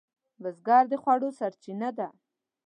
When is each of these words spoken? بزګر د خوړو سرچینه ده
بزګر 0.41 0.83
د 0.91 0.93
خوړو 1.01 1.29
سرچینه 1.39 1.89
ده 1.97 2.07